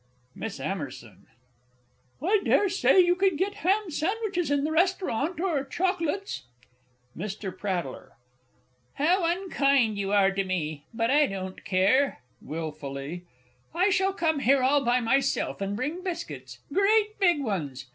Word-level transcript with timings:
MISS 0.33 0.59
A. 0.59 0.79
I 2.23 2.41
dare 2.43 2.69
say 2.69 2.99
you 3.01 3.13
could 3.15 3.37
get 3.37 3.53
ham 3.61 3.91
sandwiches 3.91 4.49
in 4.49 4.63
the 4.63 4.71
Restaurant 4.71 5.39
or 5.39 5.63
chocolates. 5.63 6.45
MR. 7.15 7.53
P. 8.07 8.13
How 8.95 9.23
unkind 9.23 9.99
you 9.99 10.11
are 10.11 10.31
to 10.31 10.43
me! 10.43 10.85
But 10.91 11.11
I 11.11 11.27
don't 11.27 11.63
care. 11.63 12.23
(Wilfully.) 12.41 13.25
I 13.75 13.91
shall 13.91 14.11
come 14.13 14.39
here 14.39 14.63
all 14.63 14.83
by 14.83 15.01
myself, 15.01 15.61
and 15.61 15.75
bring 15.75 16.01
biscuits. 16.01 16.57
Great 16.73 17.19
big 17.19 17.43
ones! 17.43 17.85